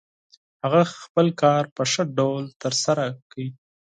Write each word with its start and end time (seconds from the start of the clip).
هغه 0.63 0.81
خپل 1.03 1.27
کار 1.41 1.63
په 1.75 1.83
ښه 1.91 2.03
ډول 2.17 2.43
ترسره 2.61 3.05
کړ. 3.31 3.43